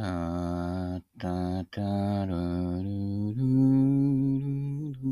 [0.00, 1.28] たた
[1.70, 2.32] たる
[2.82, 3.42] るる
[4.94, 5.04] る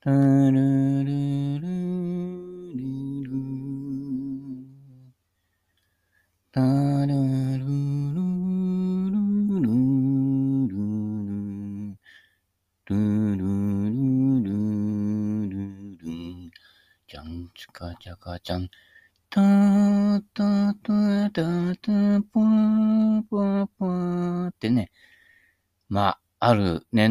[0.00, 0.10] た
[0.50, 0.59] る。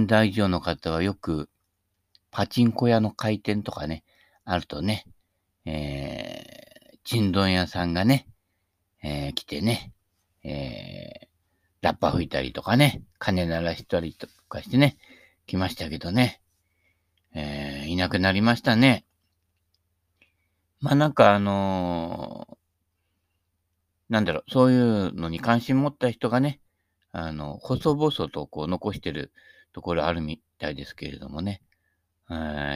[0.10, 1.50] る年代以上の方はよく
[2.32, 4.04] パチンコ屋の開店とかね、
[4.44, 5.06] あるとね、
[5.66, 8.28] えー、ちんどん屋さんがね、
[9.04, 9.94] えー、来てね、
[10.44, 11.28] えー、
[11.82, 14.98] ラッパ吹いたりとかね、鐘鳴らしたりとかしてね、
[15.46, 16.42] 来ましたけどね、
[17.34, 19.06] えー、いなくなりましたね。
[20.82, 26.62] まあなんかあのー、なんだろう、そういうのに関心持った人がね、
[27.12, 29.32] あの、細々とこう残してる
[29.74, 31.62] ところあるみたいですけれどもね、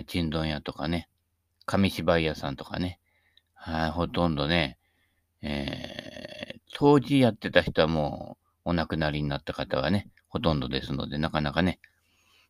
[0.07, 1.09] ちんどん屋とかね、
[1.65, 2.99] 紙芝居屋さんとかね、
[3.53, 4.77] はい、ほとんどね、
[5.41, 11.79] えー、当時やってた人はもうお亡くなりになった方がね、ほとんどですので、なかなかね、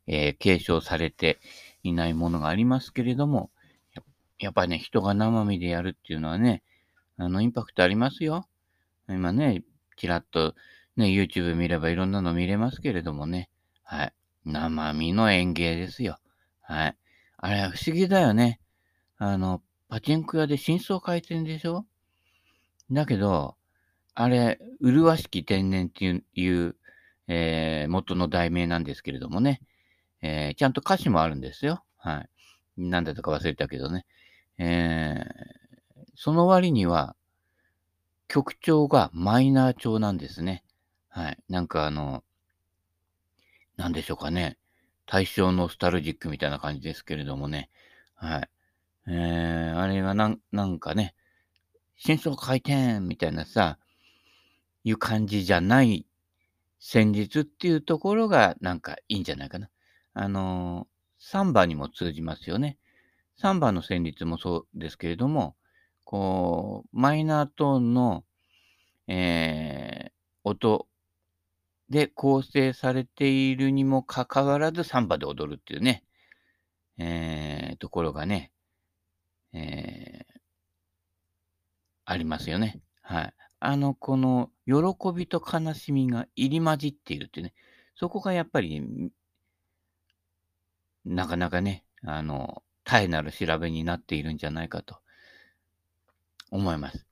[0.08, 1.40] えー、継承されて
[1.84, 3.52] いないものがありますけれども、
[4.40, 6.64] やっぱりね、人が生身でやるっていうのはね、
[7.18, 8.48] あの、インパクトありますよ。
[9.08, 9.64] 今ね、
[9.98, 10.56] ちらっと
[10.98, 13.50] ね、YouTube 見ればいろんなの見れますけれどもね。
[13.84, 14.14] はい。
[14.46, 16.18] 生身の演芸ですよ。
[16.62, 16.98] はい。
[17.38, 18.60] あれ、不思議だよね。
[19.18, 21.86] あの、パチンコ屋で真相回転でしょ？
[22.92, 23.56] だけど、
[24.16, 26.76] あれ、麗しき天然っていう、
[27.28, 29.62] えー、元の題名なんですけれどもね、
[30.22, 31.84] えー、ちゃんと歌詞もあるんですよ。
[31.98, 32.26] は
[32.78, 32.82] い。
[32.90, 34.06] なんだったか忘れたけどね。
[34.58, 37.16] えー、その割には、
[38.28, 40.64] 曲調がマイナー調なんですね。
[41.10, 41.38] はい。
[41.50, 42.24] なんかあの、
[43.78, 44.58] なんでしょうかね。
[45.06, 47.70] 対象ノスタルジックみたいな感じですけれどもね。
[48.16, 48.50] はい。
[49.08, 51.16] えー、あれがなん、なんかね、
[51.98, 53.78] 真相回転みたいなさ、
[54.84, 56.06] いう感じじゃない
[56.80, 59.70] 戦術っていうところがなんかいいんじゃないかな。
[60.14, 62.78] あのー、サンバにも通じますよね。
[63.38, 65.56] サンバの旋律もそうですけれども、
[66.04, 68.24] こう、マイナートーンの、
[69.08, 70.12] えー、
[70.44, 70.88] 音
[71.94, 76.04] で構成されているにもかかわらずサンバで踊るっていうね、
[76.98, 78.52] えー、ところがね、
[79.54, 80.40] えー、
[82.06, 82.82] ありますよね。
[83.04, 83.34] はい。
[83.60, 84.74] あの、この、喜
[85.16, 87.54] びと悲しみが入り混じっているっていうね、
[87.96, 89.12] そこがやっぱり、
[91.06, 94.98] なかなかね、あの、絶えなる調べになっているんじゃないかと
[96.50, 97.06] 思います。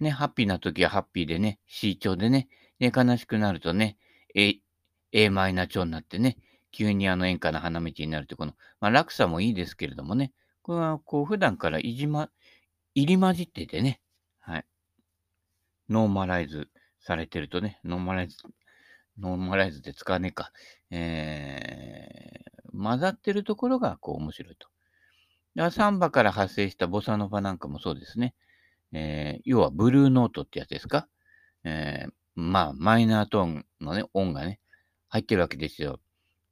[0.00, 2.48] ね、ハッピーな時はハッピーでね、C 調でね、
[2.80, 3.96] で、悲しくなるとね、
[4.34, 4.60] A、
[5.12, 6.36] A マイナー調になってね、
[6.72, 10.32] 急にあの演歌の花道になるって、この、まあ、落差もいいですけれどもね、
[10.62, 12.30] これはこう普段からいじま、
[12.94, 14.00] 入り混じっててね、
[14.40, 14.64] はい。
[15.88, 16.68] ノーマライズ
[17.00, 18.36] されてるとね、ノーマライズ、
[19.18, 20.52] ノーマライズで使わねえか、
[20.90, 24.68] えー、混ざってるところがこう面白いと。
[25.70, 28.34] サンバから発生したボサノバなんかもそうですね。
[28.92, 31.08] えー、要はブルーノートってやつですか？
[31.64, 34.60] えー、まあ、マイナートーンのね、音がね、
[35.08, 36.00] 入ってるわけですよ。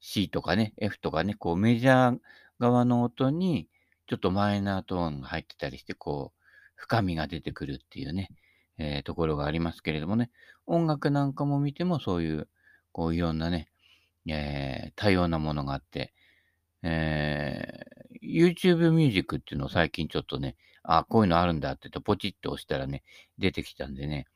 [0.01, 2.19] C とかね、F とかね、こうメジャー
[2.59, 3.69] 側の音に、
[4.07, 6.39] ちょっとマイナートーンが入ってたりして、こう、
[6.75, 8.31] 深みが出てくるっていうね、
[8.79, 10.31] えー、ところがありますけれどもね、
[10.67, 12.49] 音楽なんかも見てもそういう、
[12.93, 13.69] こういろんなね、
[14.27, 16.15] えー、多様なものがあって、
[16.83, 23.03] えー、YouTube ミュージックっていうのを最近ちょっとね、あ、こういうのあるんだって言ってポチッと押したらね、
[23.39, 24.27] 出てきたんでね。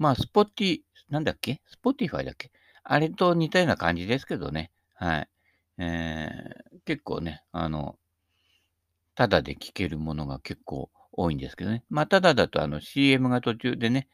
[0.00, 0.78] まあ、スポッティ、
[1.10, 1.60] なんだっけ？
[1.66, 2.50] Spotify だっけ？
[2.82, 4.70] あれと似たような感じですけどね。
[4.94, 5.28] はい。
[5.76, 7.98] えー、結構ね、あの、
[9.14, 11.84] ただで聴けるものが結構多いんですけどね。
[11.90, 14.08] まあ、ただだとあの CM が途中でね、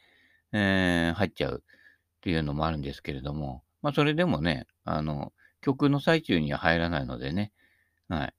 [0.52, 7.52] えー、入っちゃうっていうのもあるんですけれども、まあ、それでもね、あの、曲の最中には入らないのでね、
[8.08, 8.34] はい。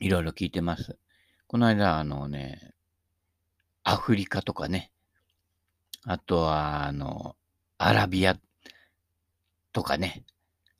[0.00, 0.98] いろいろ聞いてます。
[1.46, 2.72] この間、あのね、
[3.84, 4.91] アフリカとかね、
[6.04, 7.36] あとは、あの、
[7.78, 8.36] アラビア
[9.72, 10.24] とかね、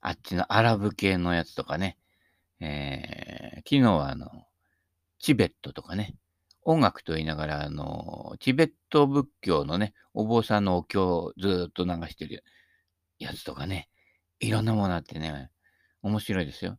[0.00, 1.96] あっちのアラブ系のやつとかね、
[2.60, 4.28] えー、昨日はあの、
[5.18, 6.16] チベットとかね、
[6.64, 12.44] 音楽と言いながら、あの、チベット仏教のね、お坊さんのお経をずっと流してる
[13.18, 13.88] やつとかね、
[14.40, 15.50] いろんなものあってね、
[16.02, 16.78] 面白いですよ。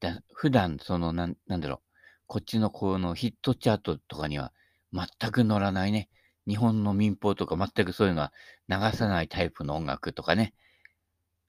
[0.00, 1.80] だ普段、その、なん、なんだろう、
[2.26, 4.52] こっちのこのヒットチャートとかには
[4.92, 6.08] 全く乗らないね、
[6.48, 8.32] 日本の民放とか全くそういうのは
[8.68, 10.54] 流さないタイプの音楽とかね、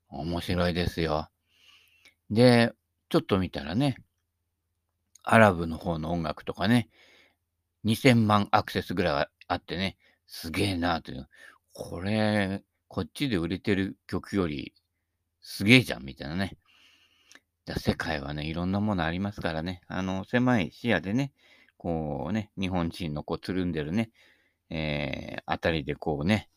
[0.10, 1.30] 面白いですよ。
[2.30, 2.74] で、
[3.10, 3.98] ちょっと見たらね、
[5.24, 6.90] アラブの方の音楽とかね、
[7.86, 9.98] 2000万アクセスぐらいあってね、
[10.28, 11.30] すげえなという。
[11.74, 14.74] これ、こっちで売れてる曲より
[15.42, 16.58] すげえじゃんみたいなね。
[17.78, 19.82] 世界はね、いろんなものありますからね。
[19.88, 21.32] あの、狭い視野でね、
[21.78, 24.12] こうね、日本人のこうつるんでるね、
[24.70, 26.50] えー、あたりでこうね、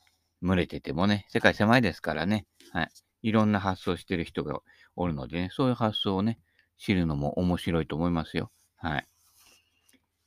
[0.43, 2.91] 群れててもね、世界狭いですからね、はい。
[3.23, 4.61] いろんな発想してる人が
[4.97, 6.39] おるのでね、そういう発想をね、
[6.79, 8.51] 知るのも面白いと思いますよ。
[8.77, 9.07] はい。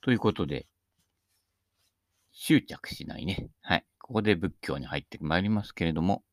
[0.01, 0.67] ということで、
[2.31, 3.49] 執着しないね。
[3.61, 3.85] はい。
[3.99, 6.23] ここで仏教に入ってまいりますけれども、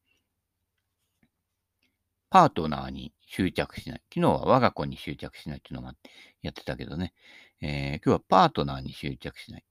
[2.30, 4.02] パートナーに執着しない。
[4.12, 5.94] 昨日は我が子に執着しないっていうのが
[6.42, 7.12] やってたけどね、
[7.60, 9.64] えー、今日はパートナーに執着しない。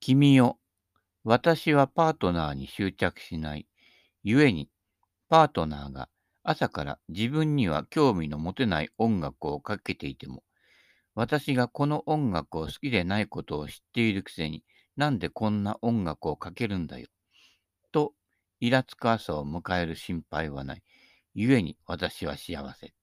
[0.00, 0.58] 君よ、
[1.24, 3.66] 私はパートナーに執着しない。
[4.24, 4.68] 故に、
[5.28, 6.08] パートナーが
[6.42, 10.42] 朝から自分には興味の持てない音楽をかけていても、
[11.14, 14.64] 私がこの音楽を好きでないことを知っているくせに、
[14.96, 17.06] なんでこんな音楽をかけるんだよ。
[17.92, 18.14] と、
[18.58, 20.82] イラつく朝を迎える心配はない。
[21.34, 22.94] 故に私は幸せ。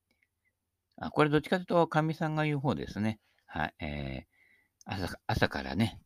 [0.97, 3.19] あこれどっちかというと、神さんが言う方ですね。
[3.45, 3.75] はい。
[3.79, 6.01] えー、朝朝からね、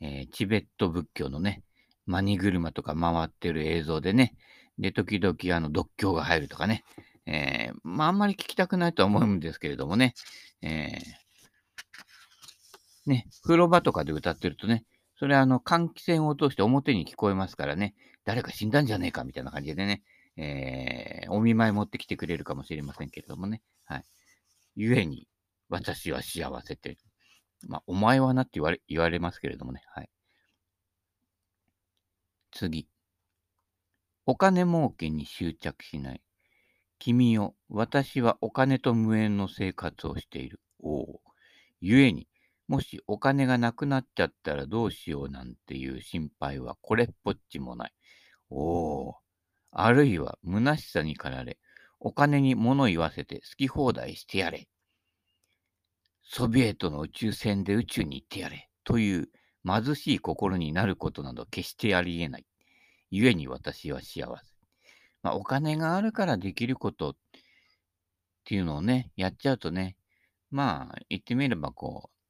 [0.00, 1.62] えー、チベット仏教のね、
[2.06, 4.34] マニ車とか回ってる映像でね、
[4.78, 6.84] で、時々あの、独協が入るとかね、
[7.26, 10.14] えー、まあ、あんまり聞きたくないとは思うんですけれどもね、
[10.62, 14.84] えー、ね、風呂場とかで歌ってるとね、
[15.16, 17.94] それあの、換気扇を通して表に聞こえますからね、
[18.24, 20.02] 誰か死んだんじゃねえかみたいな感じでね、
[20.36, 23.62] えー、お見舞い持ってきてくれるかもしれませんけれどもね。
[23.84, 24.04] はい。
[24.76, 25.28] 故に、
[25.68, 26.96] 私は幸せって。
[27.66, 29.82] まあ、お前はなって言われ、言われますけれどもね。
[29.94, 30.10] はい。
[32.52, 32.88] 次。
[34.26, 36.22] お金儲けに執着しない。
[36.98, 40.60] 君よ、私はお金と無縁の生活をしている。
[40.80, 41.20] おお。
[41.80, 42.28] 故に、
[42.66, 47.92] もしお金がなくなっちゃったらどうしようなんていう心配はこれっぽっちもない。
[48.48, 49.16] おお。
[49.70, 51.58] あるいは虚しさに駆られ、
[52.00, 54.68] お金に物言わせて好き放題してやれ。
[56.24, 58.68] ソビエトの宇宙船で宇宙に行ってやれ。
[58.84, 59.28] という
[59.66, 62.46] 貧しい心になることなど決してありえない。
[63.10, 64.54] 故に私は幸せ。
[65.22, 67.16] まあ、お金があるからできることっ
[68.44, 69.96] ていうのをね、やっちゃうとね、
[70.50, 72.28] まあ、言ってみればこう、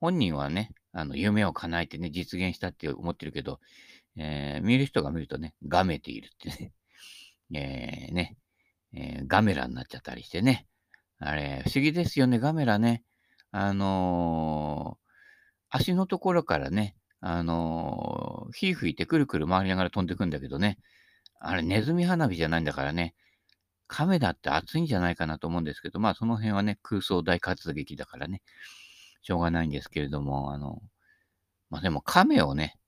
[0.00, 3.60] 本人はね、あの、夢を叶えてね、実現したって思ってるけど、
[4.16, 6.72] えー、見る人が見るとね、がめているってね、
[8.08, 8.36] えー、ね、
[8.92, 10.66] えー、ガメラになっちゃったりしてね。
[11.18, 13.04] あれ、不思議ですよね、ガメラね。
[13.52, 20.78] あのー、足のところからね、あのー、火吹いてくるくる回りながら飛んでくんだけどね。
[21.40, 23.14] あれ、ネズミ花火じゃないんだからね。
[23.88, 28.42] 亀だって熱いんじゃないかなと思うんですけど、まあその辺はね、空想大活劇だからね、
[29.22, 30.80] しょうがないんですけれども、あの、
[31.70, 32.78] まあでも亀をね、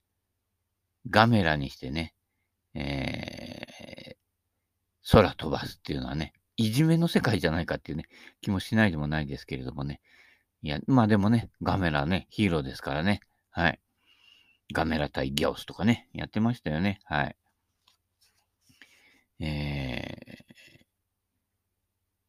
[1.11, 2.15] ガメラにしてね、
[2.75, 8.05] えー、空飛ばすっていうのはね、いじめの世界じゃないかっていうね、
[8.41, 10.01] 気もしないでもないですけれどもね。
[10.63, 13.21] いや、まあでもね、ガメラね、ヒーローですからね。
[13.51, 13.81] はい。
[14.73, 17.01] ガメラ対ギャオスとかね、やってましたよね。
[17.05, 17.37] はい。
[19.41, 20.55] えー、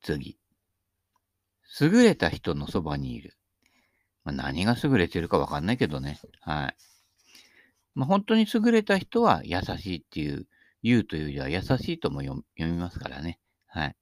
[0.02, 0.38] 次。
[1.80, 3.38] 優れた人のそばにいる。
[4.24, 6.20] まあ、何が優れてるかわかんないけどね。
[6.42, 6.76] はい。
[7.94, 10.48] まあ、本当に優れた人は優しいっていう、
[10.82, 13.40] 言うというよりは優しいとも読みますからね。
[13.68, 13.96] はい。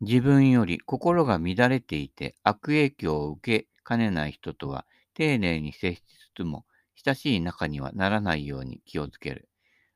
[0.00, 4.84] 自分より心が乱れていて悪影響を受けかねない人とは
[5.14, 6.02] 丁寧に接し
[6.34, 6.64] つつも
[7.04, 9.48] 親しい仲にはならないように気をつける。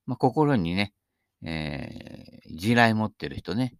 [0.06, 0.92] まあ、心にね、
[1.42, 3.74] えー、地雷持ってる人ね。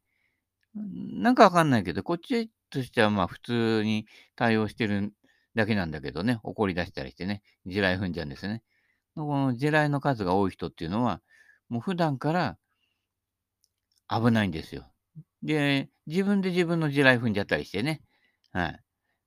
[0.75, 5.13] なんかわかんないけど、こっちとしてはまあ普通に対応してる
[5.55, 8.63] だけなんだけどね、怒り出したりしてね、地雷踏んじゃうんですね。
[9.15, 11.21] この地雷の数が多い人っていうのは、
[11.69, 12.59] もう普段から
[14.09, 14.87] 危ないんですよ。
[15.43, 18.03] で、自分で自分の地雷踏んじゃったりしてね。
[18.53, 18.81] はい。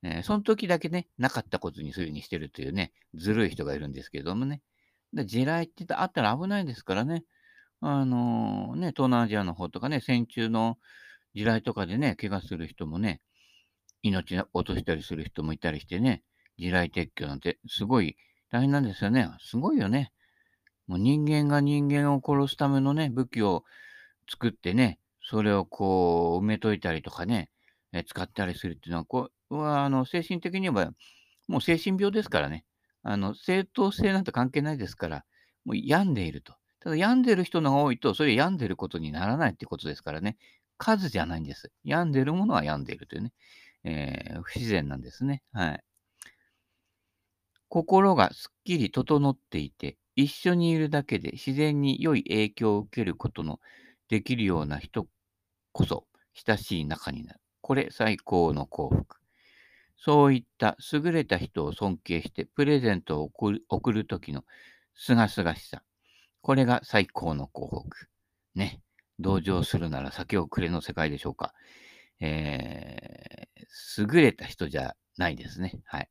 [0.03, 4.61] えー、その時だけね、なかったことにするようにしてるというね、ずるい人がいるんですけどもね。
[5.13, 7.23] で地雷ってあったら危ないですからね。
[7.79, 10.77] あのー、ね、東南アジアの方とかね、戦中の
[11.35, 13.21] 地雷とかでね、怪我する人もね、
[14.01, 16.21] 命を落としたりする人もいたりしてね、
[16.57, 18.17] 地雷撤去なんてすごい
[18.51, 19.29] 大変なんですよね。
[19.39, 20.11] すごいよね。
[20.87, 23.63] もう人間が人間を殺すためのね、武器を
[24.29, 27.49] 作ってね、それをこう埋めといたりとかね、
[27.93, 30.93] え使ったりするっていうのは、こうはあの精神的には
[31.47, 32.65] もう精神病ですからね。
[33.03, 35.25] あの、正当性なんて関係ないですから、
[35.65, 36.55] もう病んでいると。
[36.79, 40.37] ただ病んでる人のが多いと、それ病んでることにならないってことですからね。
[40.77, 41.71] 数じゃないんです。
[41.83, 43.33] 病んでるものは病んでいるというね。
[43.83, 45.43] えー、不自然なんですね。
[45.51, 45.83] はい。
[47.69, 53.59] 心がすっきり整っていて、一緒にいるだけで自然に良い影響を受けることの
[54.09, 55.07] できるような人
[55.71, 57.39] こそ親しい仲になる。
[57.61, 59.17] これ最高の幸福。
[59.97, 64.43] そういった優れた人を尊敬してプレゼントを送る送る時の
[64.95, 65.81] すがすがしさ。
[66.41, 68.07] これが最高の幸福。
[68.55, 68.81] ね。
[69.19, 71.53] 同情するなら酒をくれの世界でしょうか。
[72.19, 75.81] えー、優れた人じゃないですね。
[75.85, 76.09] はい。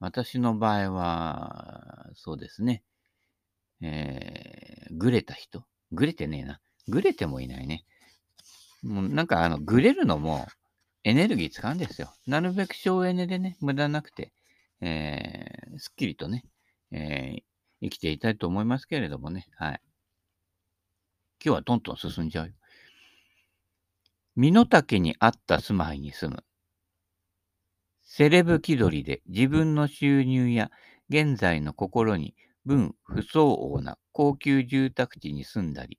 [0.00, 2.82] 私の場合は、そうですね。
[3.80, 6.60] えー、ぐれた人ぐれてねえな。
[6.88, 7.84] ぐれてもいないね。
[8.82, 10.46] もうなんかあの、ぐれるのも
[11.04, 12.12] エネルギー使うんですよ。
[12.26, 14.32] なるべく省エネでね、無駄なくて、
[14.80, 16.44] えー、すっきりとね、
[16.90, 17.42] えー、
[17.82, 19.46] 生きていたいと思いますけれどもね。
[19.56, 19.80] はい。
[21.44, 22.52] 今日はトントン進んじゃうよ。
[24.36, 26.44] 身の丈に合った住まいに住む。
[28.02, 30.70] セレブ気取りで自分の収入や
[31.08, 32.34] 現在の心に
[32.64, 35.98] 分不相応な高級住宅地に住んだり、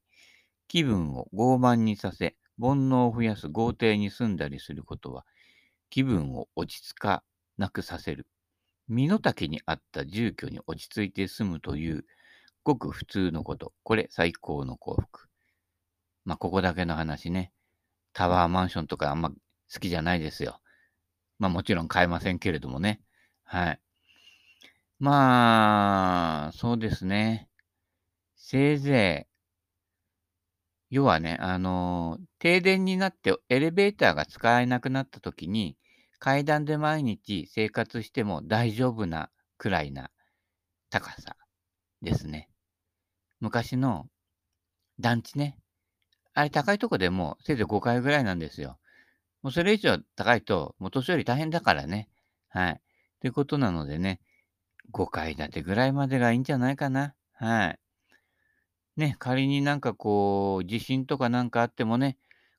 [0.67, 5.25] 気分を傲慢にさせ、煩悩を増やす豪邸に住んだりすることは、
[5.89, 7.23] 気分を落ち着か
[7.57, 8.27] なくさせる。
[8.87, 12.05] 身の丈に合った住居に落ち着いて住むという、
[12.63, 13.73] ごく普通のこと。
[13.83, 15.27] これ、最高の幸福。
[16.25, 17.51] まあ、ここだけの話ね。
[18.13, 19.35] タワーマンションとかあんま好
[19.79, 20.61] きじゃないですよ。
[21.39, 23.01] まあ、もちろん買えませんけれどもね。
[23.43, 23.79] はい。
[24.99, 27.49] まあ、そうですね。
[28.35, 29.32] せいぜい、
[30.93, 35.75] 要はね、あの、停電になってエレベーターが使えなくなった時に、
[36.19, 40.11] 階段で毎日生活しても大丈夫なくらいな
[40.91, 41.35] 高さ
[42.03, 42.47] ですね。
[43.39, 44.05] 昔の
[44.99, 45.57] 団地ね。
[46.35, 48.77] あれ高いとこでもせいぜい5階ぐらいなんですよ。
[49.41, 52.07] もうそれ以上高いと、もう年寄り大変だからね。
[52.49, 52.81] はい。
[53.19, 54.21] ということなのでね、
[54.91, 57.15] 5階建てぐらいまでがいいんじゃないかな。
[57.33, 57.79] はい。
[58.97, 62.17] ね、仮になんかこう、地震とかなんかあってもね、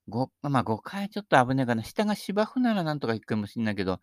[0.09, 1.85] 5、まあ5階ちょっと危ないかな。
[1.85, 4.01] 下が芝生ならなんとか行くかもしんないけど、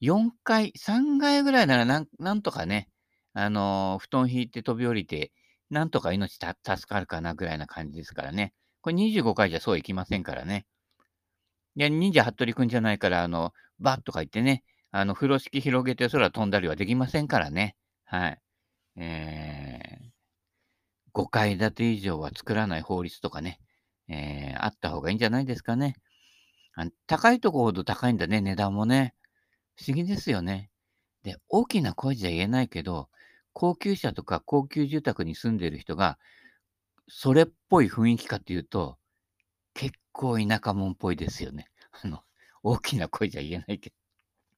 [0.00, 2.88] 4階、3階ぐらいならなんなんとかね、
[3.32, 5.32] あのー布団引いて飛び降りて、
[5.70, 8.52] なんとか命た助かるかなぐらいな感じですからね。
[8.80, 10.66] これ25階じゃそういきませんからね。
[11.76, 17.76] いや、忍者服部くんじゃないから、あの、バッとか言ってね、あの、風呂敷広げて空飛んだりはできませんからね。
[18.04, 18.40] はい。
[18.96, 19.49] えー、
[21.20, 23.60] 5階建て以上は作らない法律とかね、
[24.08, 25.96] えー、あった方がいいんじゃないですかね。
[26.74, 29.14] あ高いとこほど高いんだね、値段もね。
[29.76, 30.70] 不思議ですよね。
[31.22, 33.08] で、大きな声じゃ言えないけど、
[33.52, 36.18] 高級車とか高級住宅に住んでる人が、
[37.08, 38.98] それっぽい雰囲気かっていうと、
[39.74, 41.66] 結構田舎者っぽいですよね。
[42.02, 42.22] あの、
[42.62, 43.92] 大きな声じゃ言えないけ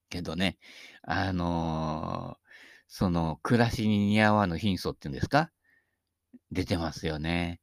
[0.09, 0.57] けどね、
[1.03, 2.49] あのー、
[2.87, 5.51] その、暮らしに似合わぬ貧相っていうんですか？
[6.53, 7.59] 出てますよね。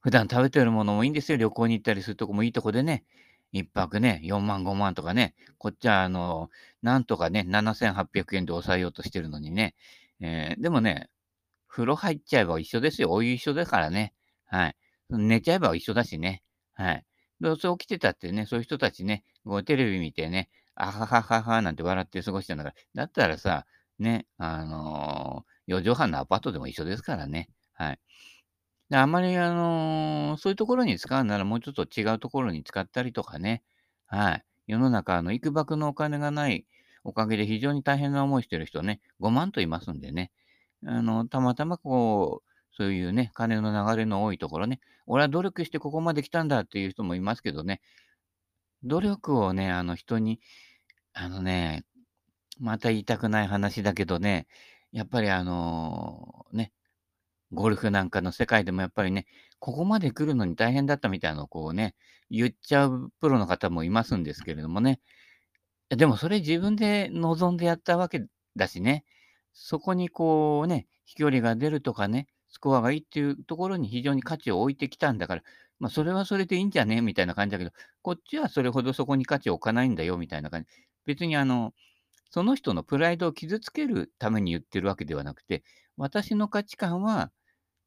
[0.00, 1.38] 普段食べてるものもいいんですよ。
[1.38, 3.04] 旅行に行ったりするとこもいいとこでね。
[3.52, 5.34] 一泊ね、4万、5万とかね。
[5.58, 6.50] こっちは、あの、
[6.82, 9.74] なんとかね、7800円で抑えようとしてるのにね。
[10.20, 11.10] えー、でもね、
[11.68, 13.10] 風呂入っちゃえば一緒ですよ。
[13.10, 14.14] お湯一緒だからね。
[14.46, 14.76] はい。
[15.10, 16.42] 寝ちゃえば一緒だしね。
[16.74, 17.04] はい。
[17.40, 23.66] どうせ起きてたってね、そういう人たちね、こうテレビ見てね、あははははなんて笑って過ごしてんだから、だったらさ、
[23.98, 27.48] ね、あのー、4畳半のアパートでも一緒ですからね。
[27.76, 27.98] はい。
[28.90, 33.62] であまり、あのー、そういうところに使うならもうちょっと違うところに使ったりとかね。
[34.06, 34.44] はい。
[34.66, 36.66] 世の中、あの、幾ばくのお金がない
[37.04, 40.32] おかげで非常に大変な思いしてる人ね、5万といますんでね。
[40.84, 47.80] あの、たまたまこう、そういうね、金の流れの多いところね、俺は努力してここまで来たんだっていう人もいますけどね、
[48.84, 50.40] 努力をね、あの人に、
[51.12, 51.84] あのね、
[52.58, 54.46] また言いたくない話だけどね、
[54.92, 56.72] やっぱりあのね、
[57.52, 59.26] ゴルフなんかの世界でもやっぱりね、
[59.58, 61.94] ここまで来るのに大変だったみたいなのをこうね、
[62.30, 65.00] 言っちゃうプロの方もいますんですけれどもね。
[65.90, 68.24] でもそれ自分で望んでやったわけ
[68.56, 69.04] だしね、
[69.52, 75.42] そこにこうね、飛距離が出るとかね、スコアがいいっていうところに非常に価値を置いてきたんだから、
[75.78, 77.70] まあ、それはそれでいいんじゃねみたいな感じだけど、
[78.02, 80.68] こっちはそれほどそこに価値を置かないんだよみたいな感じ。
[81.04, 81.74] 別にあの、
[82.30, 85.62] その人のプライドを傷つけるために言ってるわけではなくて、
[85.96, 87.30] 私の価値観は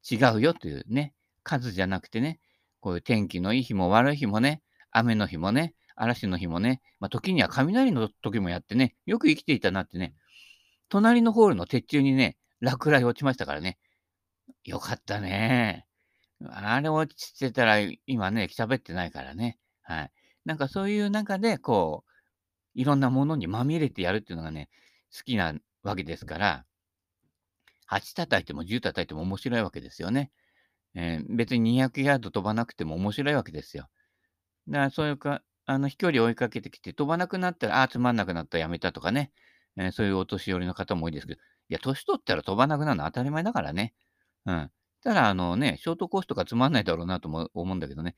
[0.10, 1.14] 違うよというね、
[1.44, 2.40] 数じゃなくてね、
[2.80, 10.16] こういう天気のいい日も悪い日もね、雨の日もね、嵐の日もね、まあ、時には雷の時もやってね、よく生きていたなってね、
[10.88, 13.78] 隣のホールの鉄柱にね、落雷落ちましたからね。
[14.64, 15.86] よかったね。
[16.48, 19.58] あれ落ちてたら、今ね、喋ってないからね。
[19.82, 20.12] はい。
[20.46, 22.12] なんかそういう中で、こう、
[22.76, 24.70] いろんなものにまみれてやるっていうのがね、
[25.16, 25.54] 好きな
[25.84, 26.66] わけですから、
[27.92, 30.32] 8叩いても10叩いても面白いわけですよね。
[30.96, 33.90] えー、別に200ヤード飛ばなくても面白いわけですよ。
[34.68, 39.32] だからそういうか、あの飛距離を追いかけてきて飛ばなくなったら、ああ、つまんなくなったやめたとかね、
[39.78, 43.94] えー、そういうお年寄りの方も多いですけど、いや、年取ったら飛ばなくなるのは当たり前だからね。
[44.46, 44.72] うん。
[45.04, 48.16] ただ、あのね、ショートコースとかつまんないだろうなとも思うんだけどね、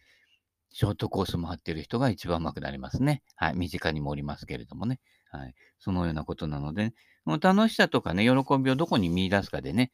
[0.71, 3.23] ショートコースも張ってる人が一番上手くなりますね。
[3.35, 3.55] はい。
[3.55, 4.99] 身近にもおりますけれどもね。
[5.31, 5.55] はい。
[5.79, 6.93] そのようなことなので、ね、
[7.39, 9.91] 楽しさとかね、喜びをどこに見出すかでね、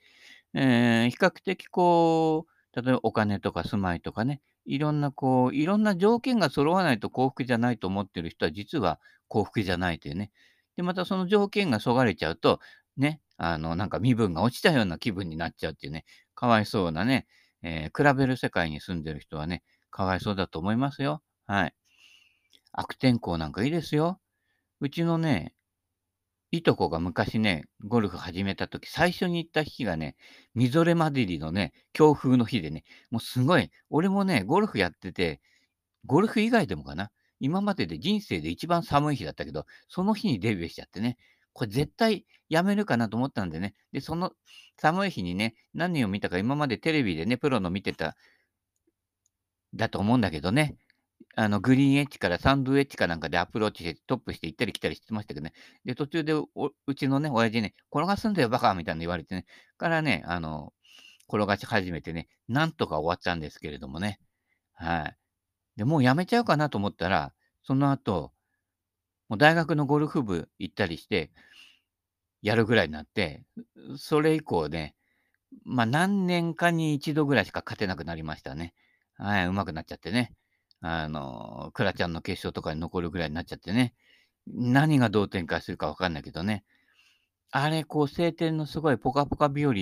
[0.53, 10.31] えー、比較的こう、例えばお金とか住まいとかね、いろんなこう、いろんな条件が揃わないと幸福じゃないと思ってる人は実は幸福じゃないというね。
[10.75, 12.59] で、またその条件がそがれちゃうと、
[12.97, 17.27] ね、あの、なんか身分が落ちたような気分になっちゃうっていうね、かわいそうなね、
[17.61, 21.21] えー、比べる世界に住んでる人はね、かわいそうだと思いますよ。
[21.45, 21.75] はい。
[22.73, 24.19] 悪天候なんかいいですよ。
[24.79, 25.53] うちのね、
[26.51, 30.15] いとこが昔ね、ゴルフ始めた時、最初に行った日がね、
[30.55, 35.41] みぞれまでりのね、強風の日でね、もうすごい、俺もね、ゴルフやってて、
[36.05, 41.17] ゴルフ以外でもかな、今までで人生で一番寒い日だったけど、その日にデビューしちゃってね、
[41.53, 44.31] これ絶対やめるかなと思ったんでね、で、その
[44.77, 48.15] 寒い日にね、何を見たか今までテレビでね、プロの見てた
[49.73, 50.77] だと思うんだけどね。
[51.39, 55.53] あの、グリーンエッジからサンドウエッジかなんかでアプローチしてトップして行ったり来たりしてましたけどね。
[55.85, 59.45] で、途中でうちのね、親父ね、転がすんだよ、バカみたいな言われてね。
[59.77, 60.73] からね、あの、
[61.29, 64.19] 転がし始めてね、なんとか終わったんですけれどもね。
[64.73, 65.17] はい。
[65.75, 68.33] で、もうやめちゃうかなと思ったら、その後、
[69.29, 71.29] もう大学のゴルフ部行ったりして、
[72.41, 73.45] やるぐらいになって、
[73.97, 74.95] それ以降ね、
[75.65, 78.73] まあ何年かに一度ぐらいしか勝てなくなりましたね。
[79.17, 80.33] はい、上手くなっちゃってね。
[80.81, 83.93] あの、クラちゃんの決勝とかに残るぐらいになっちゃってね。
[84.47, 86.63] 何がどう展開するかわかんないけどね。
[87.51, 89.73] あれ、こう、晴天のすごいポカポカ日和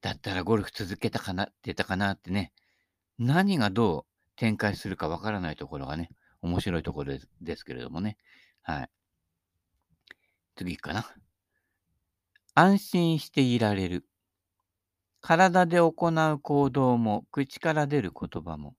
[0.00, 2.52] だったらゴルフ続けたかなってたかなってね。
[3.18, 4.04] 何がどう
[4.36, 6.10] 展開するかわからないところがね、
[6.42, 8.18] 面白いところですですけれどもね。
[8.62, 8.90] はい。
[10.54, 11.14] 次かな。
[12.54, 14.06] 安心していられる。
[15.20, 18.76] 体で行う行動も、口から出る言葉も、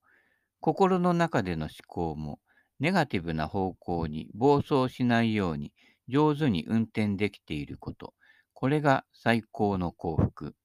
[0.59, 2.39] 心の中での思考も、
[2.79, 5.73] ネガティブな方向に暴走しないように
[6.07, 8.13] 上手に運転できていること。
[8.53, 10.55] これが最高の幸福。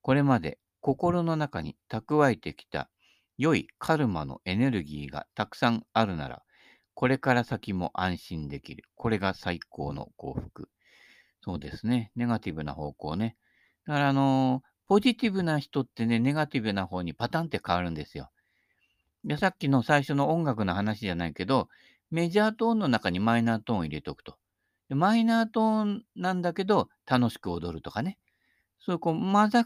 [0.00, 2.90] これまで心の中に蓄えてきた
[3.38, 6.42] 良いカルマのエネルギーがたくさんあるなら、
[6.94, 8.84] これから先も安心できる。
[8.96, 10.68] これが最高の幸福。
[11.42, 12.12] そうですね。
[12.16, 13.36] ネガティブな方向ね。
[13.86, 18.30] だからあのーポジティブな人ってね、ネガティブな方にパタンって変わるんですよ。
[19.38, 21.68] さっきの最初の音楽の話じゃないけど、
[22.10, 24.36] メジャートーンの中にマイナートーンを入れておくと。
[24.88, 28.18] でマイナートーンなんだけど、楽しく踊るとかね。
[28.80, 29.64] そういうこう混ざ、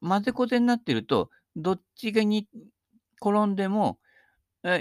[0.00, 2.46] 混ぜこぜになってると、どっちがに
[3.20, 3.98] 転んでも、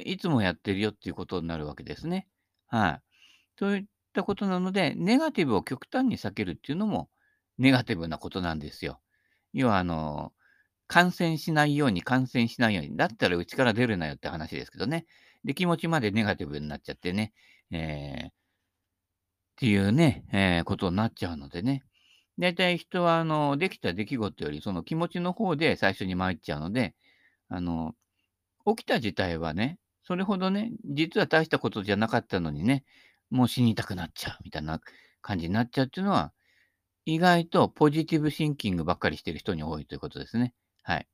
[0.05, 2.27] いつもやってるよっていうことになるわけですね。
[2.67, 3.01] はい。
[3.57, 7.09] そういったことなので、ネガティブを極端に避けるっていうのも、
[7.57, 8.99] ネガティブなことなんですよ。
[9.53, 10.33] 要は、あの、
[10.87, 12.95] 感染しないように、感染しないように。
[12.97, 15.05] だったらうちから出るなよって話ですけどね。
[15.43, 17.33] で、気持ちまでネガティブになっちゃってね。
[17.71, 18.31] えー、っ
[19.57, 21.83] ていうね、えー、ことになっちゃうのでね。
[22.39, 26.95] 大体人は、あの、できた出来事より、その気持ちの方で最初に参っちゃうので、
[27.49, 27.95] あの、
[28.65, 32.83] 起きた事態はね、それほどね、実は大したことじゃなかったのにね、
[33.29, 34.79] もう死にたくなっちゃうみたいな
[35.21, 36.33] 感じになっちゃうっていうのは、
[37.05, 40.53] 意外とポジティブシンキングばっかりしてる人に多いということですね。
[40.87, 41.07] はい。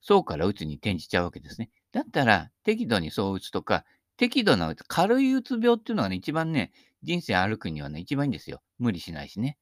[0.00, 1.70] そうからうつに転じちゃうわけですね。
[1.92, 3.84] だったら、適度にそううつとか、
[4.16, 8.62] 適度なうつ、軽いうつ病っていうのがね、一番ね、人生歩くにはね、一番いいんですよ。
[8.78, 9.58] 無理しないしね。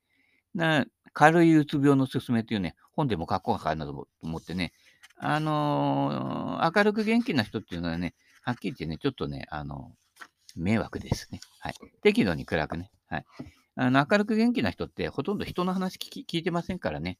[0.55, 4.73] な軽いうつ病の勧めっていうね、本でも書こうかなと思ってね、
[5.17, 11.41] あのー、明るく元気な人っていうのはね、はっきり言ってね、ちょっとね、あのー、迷惑ですね。
[11.59, 11.75] はい。
[12.03, 12.91] 適度に暗くね。
[13.09, 13.25] はい。
[13.75, 17.19] あの明るく元気な人ってほとんど人の話聞いてませんからね。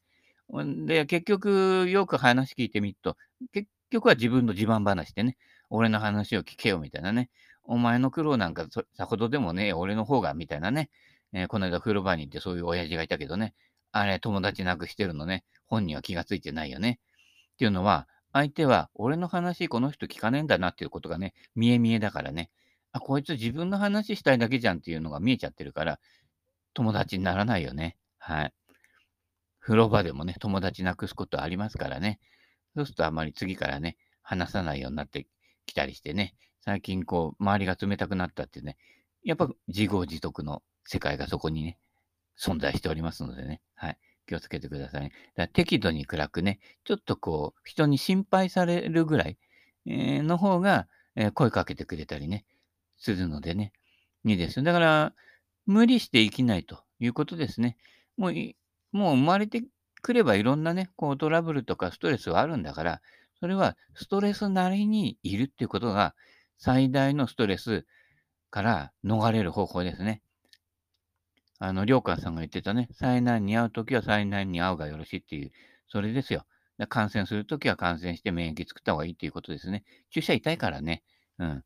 [0.85, 3.17] で、結局、よく話聞いてみると、
[3.51, 5.37] 結局は自分の自慢話でね、
[5.69, 7.29] 俺の話を聞けよみたいなね。
[7.63, 10.89] お前の苦労なんかさほどでもね、俺の方がみたいなね。
[11.31, 13.55] えー、この間風呂場に行ってそういう親父がいたけどね。
[13.91, 15.43] あれ、友達なくしてるのね。
[15.65, 16.99] 本人は気がついてないよね。
[17.53, 22.51] っていうのは、相手は俺の話この人聞かねえんだなっていうことがね、見え見えだからね。
[22.91, 25.99] あ、こいつ自分の話したいだけじゃんっていうのが見えちゃってるから、
[26.73, 27.97] 友達にならないよね。
[28.19, 28.53] はい。
[29.63, 32.19] 風呂場でもね、友達なくすことありますからね。
[32.75, 35.25] そうするとあまり次からね、話さないようになって
[35.65, 38.77] きたりしてね、最近こう、周りが冷たくなったってね、
[39.23, 41.77] やっぱ自業自得の世界がそこにね、
[42.37, 43.97] 存在しておりますのでね、はい。
[44.25, 45.11] 気をつけてくださいね。
[45.35, 49.37] だ適度に暗くね、ちょっとこう、人に心配されるぐらい、
[49.85, 52.45] えー、の方が、えー、声かけてくれたりね、
[52.97, 53.73] するのでね、
[54.25, 54.63] いいですよ。
[54.63, 55.13] だから、
[55.65, 57.77] 無理して生きないということですね。
[58.17, 58.33] もう、
[58.93, 59.63] もう生まれて
[60.01, 63.01] くればいろんなね、こうトラブルとかストレスはあるんだから、
[63.39, 66.15] それはストレスなりにいるっていうことが
[66.57, 67.85] 最大のストレス
[68.49, 70.21] から逃れる方法ですね。
[71.59, 75.51] あの、りょうかんさんが言ってたね、災難に遭うときは災難に遭うがよろしいっていう、
[75.87, 76.45] それですよ。
[76.89, 79.83] 感染するときは感染して免疫作った方がいいっていうことですね。
[80.11, 81.03] 注射痛いからね。
[81.39, 81.63] うん。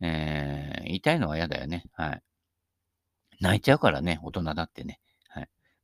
[0.00, 1.84] えー、痛いのは嫌だよね。
[1.92, 2.22] はい。
[3.40, 5.00] 泣いちゃうからね、大人だってね。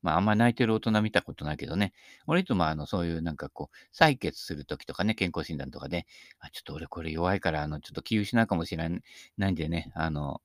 [0.05, 1.95] まあ、あんまり泣いてる大人見たことないけどね。
[2.27, 6.07] 俺いつもあの、そういうなんかこう、採血するときとかね、健康診断とかで、
[6.39, 8.89] あ、ちょっと俺これ弱いから、あの、ちょっと気失うかもしれ
[9.39, 10.43] ないんでね、あの、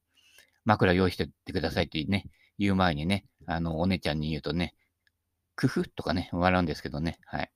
[0.63, 2.25] 枕用意してってくださいってね、
[2.57, 4.75] 言う前にね、あの、お姉ちゃんに言うとね、
[5.57, 7.51] 工夫とかね、笑うんですけどね、はい。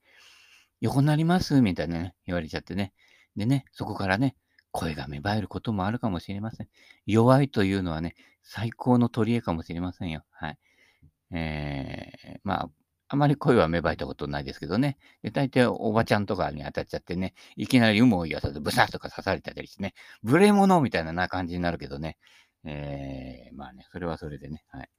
[0.82, 1.62] 横になります？
[1.62, 2.92] みたいなね、言われちゃってね。
[3.38, 4.36] でね、そこからね、
[4.72, 6.68] 声が芽生えることもあるかもしれません。
[7.06, 10.26] 弱いというのはね、最高の取り柄かもしれませんよ。
[10.32, 10.58] はい。
[11.34, 12.70] えー、まあ、
[13.10, 14.98] あまり声は芽生えたことないですけどね。
[15.22, 22.18] で、大体おばちゃんとかに当たっちゃってね、いきなり有無を言わさずブサッとか刺されたりしてね、無礼者みたいな感じになるけどね。
[22.66, 24.64] えー、まあね、それはそれでね。
[24.70, 24.90] はい。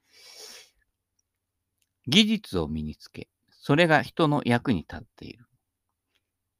[2.06, 5.46] 技術を身につけ、それが人の役に立っている。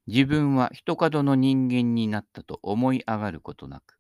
[0.06, 3.96] 自分は人角の人間になったと思い上がることなく、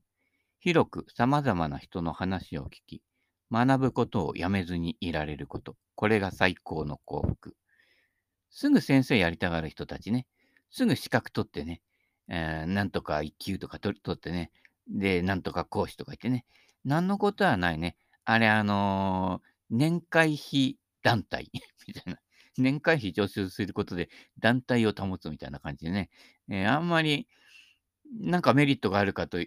[0.58, 3.02] 広く様々な人の話を聞き、
[3.54, 5.76] 学ぶことをやめずにいられること。
[5.94, 7.54] これが最高の幸福。
[8.50, 10.26] すぐ先生やりたがる人たちね。
[10.70, 11.80] すぐ資格取ってね。
[12.28, 14.50] えー、なんとか一級とか取ってね。
[14.88, 16.44] で、なんとか講師とか言ってね。
[16.84, 17.96] 何のことはないね。
[18.24, 21.52] あれ、あのー、年会費団体
[21.86, 22.18] みたいな。
[22.58, 26.10] 年会費徴収することで団体を保つみたいな感じでね、
[26.48, 27.28] えー、あんまり
[28.12, 29.38] なんかメリットがあるかと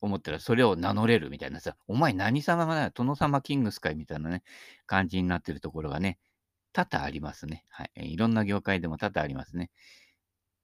[0.00, 4.42] 思ったらそれを名乗れるみたいなさ、お前何様だよ、殿様キングスかいみたいなね、
[4.86, 6.18] 感じになってるところがね、
[6.72, 7.64] 多々ありますね。
[7.70, 8.12] はい。
[8.12, 9.70] いろんな業界でも多々ありますね。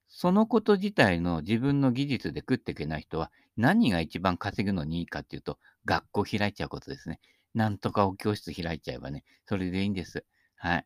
[0.07, 7.19] そのこと自体の自分の技術で食っていけない人は何が一番稼ぐのにいいかっていうと、学校開いちゃうことですね。
[7.55, 10.23] なんとかお教室開いちゃえばね、それでいいんです。
[10.55, 10.85] はい。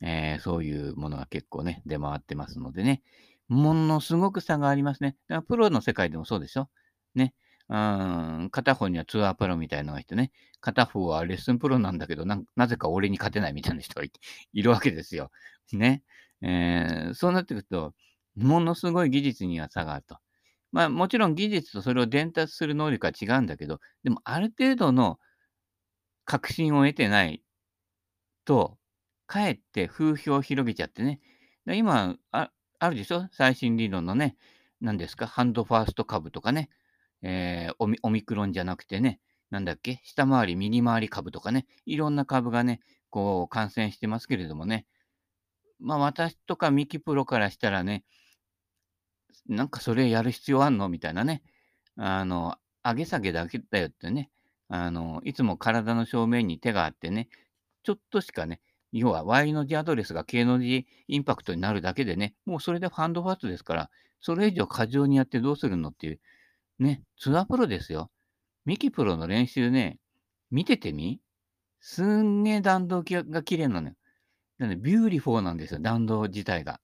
[0.00, 3.02] えー、そういうものが結構ね、出回ってますのでね、
[3.48, 5.16] ものすごく差がありますね。
[5.28, 6.68] だからプロの世界でもそうでしょ？
[7.14, 7.34] ね。
[7.70, 14.06] うん、片方にはツアープロみたいなのがいてね、片方はレッスンプロなんだけどな、なぜか俺に勝てないみたいな人が
[14.54, 15.30] いるわけですよ。
[15.72, 16.02] ね。
[16.40, 17.94] えー、そうなってくると、
[18.36, 20.18] ものすごい技術には差があると。
[20.72, 25.18] まあもちろん技術とそれを伝達する能力は違うんだけど、でもある程度の
[26.24, 27.42] 確信を得てない
[28.44, 28.78] と、
[29.26, 31.20] かえって風評を広げちゃってね。
[31.66, 33.28] 今あ、あるでしょ？
[33.32, 34.36] 最新理論のね、
[34.80, 35.26] 何ですか？
[35.26, 36.70] ハンドファースト株とかね、
[37.22, 40.00] えー、オミオミクロンじゃなくてね、なんだっけ？
[40.04, 44.86] 下回り、右回り株とかね、いろんな株がね、こう感染してますけれどもね、
[45.80, 48.04] まあ私とかミキプロからしたらね、
[49.48, 50.88] なんかそれやる必要あんの？
[50.88, 51.42] みたいなね。
[51.96, 54.30] あの、上げ下げだけだよってね。
[54.68, 57.28] あの、いつも体の正面に手があってね、
[57.82, 58.60] ちょっとしかね、
[58.92, 66.20] 要は Y の字アドレスが K の字インパクトになるだけでね、もうそれでハンドファーストですから、それ以上過剰にやってどうするのっていう、
[66.78, 68.10] ね、ツアープロですよ。
[68.64, 69.98] ミキプロの練習ね、
[70.50, 71.20] 見ててみ？
[71.80, 73.94] すんげえ弾道が綺麗なのよ。
[74.58, 76.80] なので、 beautiful なんですよ、弾道自体が。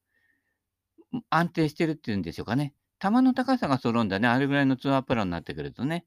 [1.31, 2.75] 安定してるっていうんでしょうかね。
[3.01, 4.29] 球の高さが揃うんだね。
[4.29, 6.07] あれぐらいのツアープロになってくるとね。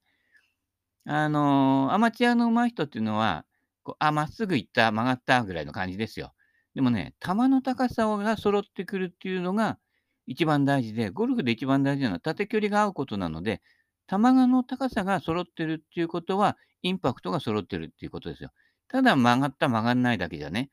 [1.06, 3.46] あのー、アマチュアの上手い人っていうのは、
[3.88, 6.34] こあ、まっすぐ行った、曲がったぐらいの感じですよ。
[6.76, 9.80] でもね、球の高さが揃ってくるっていうのが
[10.26, 13.62] 一番大事で、ゴルフで一番大事なのは縦距離が合うことなので、
[14.10, 18.52] 球の高さが揃ってるっていうことは、インパクトが揃ってるっていうことですよ。
[18.90, 20.70] ただ曲がった曲がんないだけじゃね。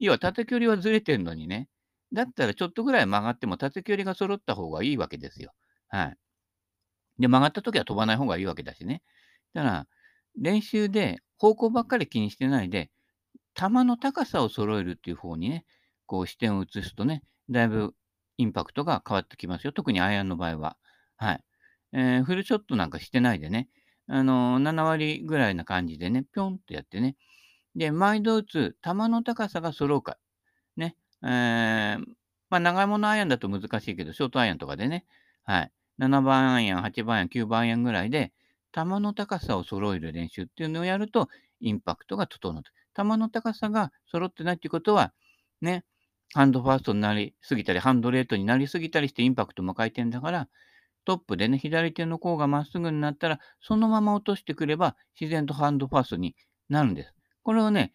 [0.00, 1.68] 要は縦距離はずれてるのにね、
[2.12, 5.52] だったらちょっとぐらい曲がっても縦距離が揃った方がいいわけですよ。
[5.88, 6.16] はい。
[7.20, 9.02] で、曲がった時は飛ばない方がいいわけだしね。
[9.54, 9.86] だから、
[10.36, 12.90] 練習で方向ばっかり気にしてないで、
[13.54, 15.64] 球の高さを揃えるっていう方にね、
[16.04, 17.94] こう視点を移すとね、だいぶ
[18.36, 19.72] インパクトが変わってきますよ。
[19.72, 20.76] 特にアイアンの場合は。
[21.16, 21.44] はい。
[21.92, 23.68] えー、フルショットなんかしてないでね、
[24.06, 27.16] あのー、7割ぐらいな感じでね、ぴょんとやってね、
[27.74, 30.18] で、毎度打つ球の高さが揃うか。
[30.76, 30.94] ね。
[31.22, 32.04] えー、
[32.50, 35.06] まあ、長いものアイアンだと難しいけど、ショートアイアンとかでね。
[35.44, 35.72] はい。
[36.00, 38.32] 7番アイアン、8番アイアン、9番アイアンぐらいで、
[38.74, 41.28] 球の高さを揃える練習っていうのをやると、
[41.60, 42.62] インパクトが整う。
[42.96, 45.12] 球の高さが揃ってないっていうことは、
[45.60, 45.84] ね、
[46.32, 50.48] ハンドファーストになりすぎたり、ハンドレートになりすぎたりしてインパクトも回転だから、
[51.04, 56.36] トップでね、左手の甲がまっすぐになったら、そのまま落としてくれば、自然とハンドファーストに
[56.68, 57.14] なるんです。
[57.42, 57.92] これをね、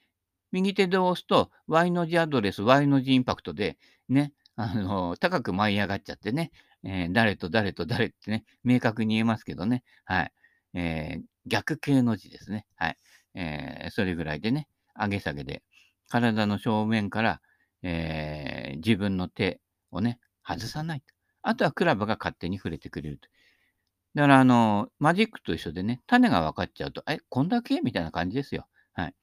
[0.52, 3.78] 右手で押すと、Y の字アドレス、Y の字インパクトで、
[4.10, 6.52] ね、あの、高く舞い上がっちゃってね、
[6.84, 10.32] えー、誰と誰と誰ってね、明確に言えますけどね、はい。
[10.76, 12.68] えー、逆形の字ですね。
[12.76, 12.98] はい。
[13.34, 15.64] えー、それぐらいでね、上げ下げで、
[16.10, 17.42] 体の正面から、
[17.82, 19.60] えー、自分の手
[19.92, 21.08] をね、外さないと。
[21.42, 23.28] あとはクラブが勝手に触れてくれると。
[24.16, 27.82] だから、あの、マジックと一緒でね、種が分かっちゃうと、え、こんだけ？
[27.82, 28.68] みたいな感じですよ。
[28.94, 29.16] はい。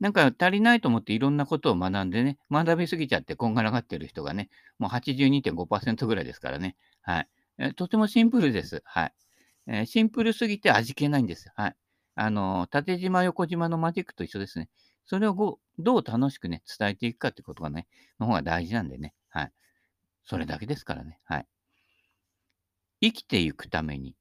[0.00, 6.76] なんか足りないと思っていろんなことを学んでね、学びすぎちゃってこんがらがってる人がね、もう82.5%ぐらいですからね。
[7.02, 7.28] はい。
[7.58, 8.82] えとてもシンプルです。
[8.84, 9.14] はい。
[9.66, 11.50] えー、シンプルすぎて味気ないんです。
[11.54, 11.76] はい。
[12.14, 14.68] あの、縦島、横島のマジックと一緒ですね。
[15.06, 17.86] それをどう楽しくね、伝えていくかってことがね、
[18.20, 19.14] の方が大事なんでね。
[19.28, 19.52] はい。
[20.24, 21.18] それだけですからね。
[21.24, 21.46] はい。
[23.00, 24.16] 生きていくために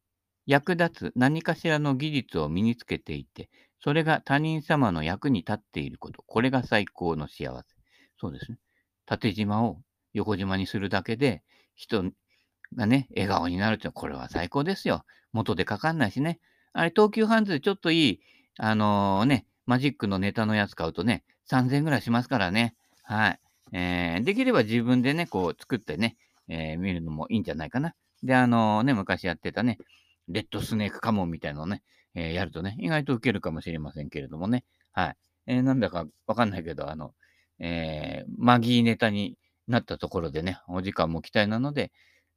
[0.46, 3.50] 役立つ何かしらの技術を身につけていて、
[3.80, 6.24] それが他人様の役に立っていること。
[6.26, 7.76] これが最高の幸せ。
[8.20, 8.58] そうですね。
[9.06, 9.82] 縦島を
[10.14, 11.44] 横島にするだけで、
[11.76, 12.04] 人
[12.76, 15.06] がね、笑顔になるってこれは最高ですよ。
[15.34, 16.40] 元でかかんないしね。
[16.74, 18.22] あれ、東急ハンズでちょっといい、
[18.58, 22.76] あのー、ね、マジックのネタのやつ買うとね、3000円ぐらいしますからね。
[23.04, 23.40] はい。
[23.74, 26.18] えー、できれば自分でね、こう作ってね、
[26.48, 27.94] えー、見るのもいいんじゃないかな。
[28.24, 29.78] で、あの、ね、昔やってたね、
[30.28, 34.66] レッドスネークカモンみたいのをね、えー、やるとね、意外と受けるかもしれませんけれどもね。
[34.92, 35.16] はい。
[35.48, 37.14] えー、なんだかわかんないけど、あの、
[37.60, 41.92] えー、マギーネタになったところでね、お時間も期待なので、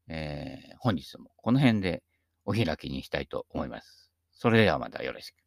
[0.08, 2.02] えー、本日もこの辺で
[2.44, 4.10] お開きにしたいと思います。
[4.32, 5.43] それではまたよろしく。